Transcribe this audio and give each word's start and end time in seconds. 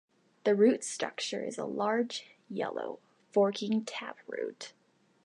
The 0.45 0.55
root-structure 0.55 1.43
is 1.45 1.59
a 1.59 1.65
large, 1.65 2.25
yellow, 2.49 2.97
forking 3.31 3.85
taproot. 3.85 4.73